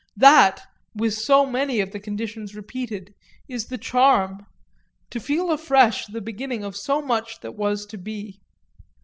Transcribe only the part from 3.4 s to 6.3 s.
is the charm to feel afresh the